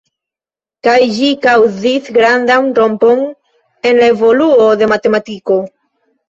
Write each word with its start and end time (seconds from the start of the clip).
Kaj 0.85 0.93
ĝi 1.17 1.27
kaŭzis 1.43 2.09
grandan 2.15 2.71
rompon 2.79 3.21
en 3.91 4.01
la 4.01 4.09
evoluo 4.15 4.71
de 4.83 4.91
matematiko. 4.95 5.61